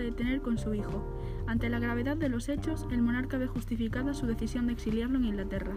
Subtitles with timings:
[0.00, 1.04] debe tener con su hijo.
[1.46, 5.24] Ante la gravedad de los hechos, el monarca ve justificada su decisión de exiliarlo en
[5.24, 5.76] Inglaterra.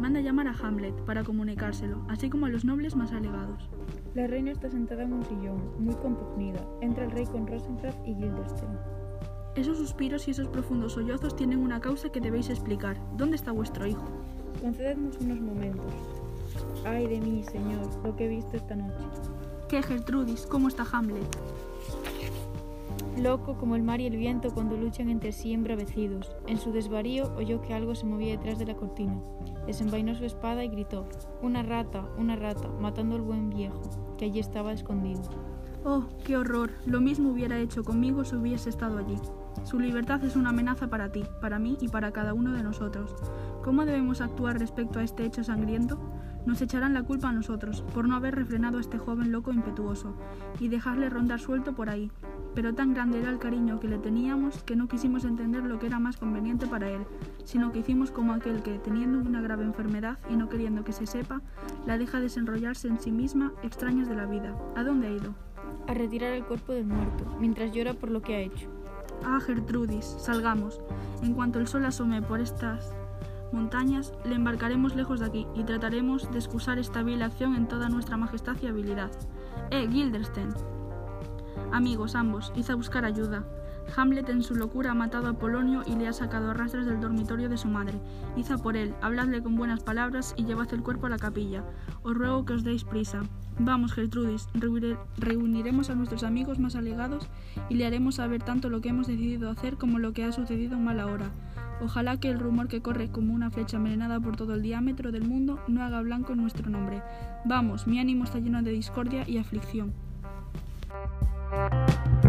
[0.00, 3.68] Manda llamar a Hamlet para comunicárselo, así como a los nobles más alegados.
[4.14, 6.60] La reina está sentada en un sillón, muy compugnida.
[6.80, 8.78] Entra el rey con Rosencrantz y Guildenstern.
[9.54, 12.98] Esos suspiros y esos profundos sollozos tienen una causa que debéis explicar.
[13.16, 14.04] ¿Dónde está vuestro hijo?
[14.60, 15.92] Concedednos unos momentos.
[16.84, 19.04] Ay de mí, señor, lo que he visto esta noche.
[19.68, 20.46] ¿Qué, Gertrudis?
[20.46, 21.26] ¿Cómo está Hamlet?
[23.16, 26.36] Loco como el mar y el viento cuando luchan entre sí embravecidos.
[26.46, 29.18] En su desvarío oyó que algo se movía detrás de la cortina.
[29.66, 31.08] Desenvainó su espada y gritó:
[31.40, 33.80] Una rata, una rata, matando al buen viejo,
[34.18, 35.22] que allí estaba escondido.
[35.82, 36.72] Oh, qué horror.
[36.84, 39.16] Lo mismo hubiera hecho conmigo si hubiese estado allí.
[39.62, 43.16] Su libertad es una amenaza para ti, para mí y para cada uno de nosotros.
[43.64, 45.98] ¿Cómo debemos actuar respecto a este hecho sangriento?
[46.44, 50.14] Nos echarán la culpa a nosotros por no haber refrenado a este joven loco impetuoso
[50.60, 52.12] y dejarle rondar suelto por ahí.
[52.56, 55.88] Pero tan grande era el cariño que le teníamos que no quisimos entender lo que
[55.88, 57.02] era más conveniente para él,
[57.44, 61.06] sino que hicimos como aquel que, teniendo una grave enfermedad y no queriendo que se
[61.06, 61.42] sepa,
[61.84, 64.56] la deja desenrollarse en sí misma, extrañas de la vida.
[64.74, 65.34] ¿A dónde ha ido?
[65.86, 68.70] A retirar el cuerpo del muerto, mientras llora por lo que ha hecho.
[69.22, 70.80] Ah, Gertrudis, salgamos.
[71.22, 72.90] En cuanto el sol asome por estas
[73.52, 77.90] montañas, le embarcaremos lejos de aquí y trataremos de excusar esta vil acción en toda
[77.90, 79.10] nuestra majestad y habilidad.
[79.70, 80.75] ¡Eh, Gildersten!
[81.72, 83.44] Amigos ambos, id a buscar ayuda.
[83.94, 87.48] Hamlet en su locura ha matado a Polonio y le ha sacado rastras del dormitorio
[87.48, 88.00] de su madre.
[88.36, 91.64] Id a por él, habladle con buenas palabras y llevad el cuerpo a la capilla.
[92.02, 93.22] Os ruego que os deis prisa.
[93.58, 94.48] Vamos, Gertrudis,
[95.16, 97.28] reuniremos a nuestros amigos más alegados
[97.70, 100.76] y le haremos saber tanto lo que hemos decidido hacer como lo que ha sucedido
[100.76, 101.30] en mala hora.
[101.80, 105.28] Ojalá que el rumor que corre como una flecha envenenada por todo el diámetro del
[105.28, 107.02] mundo no haga blanco en nuestro nombre.
[107.44, 109.92] Vamos, mi ánimo está lleno de discordia y aflicción.
[111.50, 112.25] Música